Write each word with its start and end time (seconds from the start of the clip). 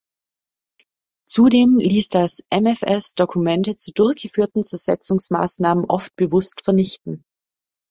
Zudem 1.27 1.77
ließ 1.77 2.09
das 2.09 2.43
MfS 2.51 3.13
Dokumente 3.13 3.77
zu 3.77 3.91
durchgeführten 3.91 4.63
Zersetzungsmaßnahmen 4.63 5.85
oft 5.87 6.15
bewusst 6.15 6.63
vernichten. 6.63 7.23